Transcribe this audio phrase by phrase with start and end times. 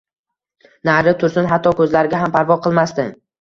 [0.89, 3.07] Nari tursin hatto o‘zlariga ham parvo qilmasdi.